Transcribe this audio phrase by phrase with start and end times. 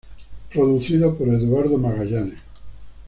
[0.51, 2.39] Producido por Eduardo Magallanes.